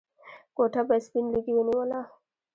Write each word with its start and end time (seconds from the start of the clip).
کوټه 0.55 0.81
به 0.87 0.95
سپين 1.05 1.25
لوګي 1.33 1.53
ونيوله. 1.55 1.99